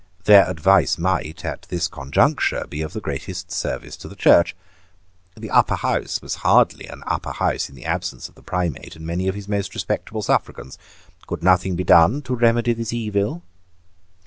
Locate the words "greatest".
2.99-3.51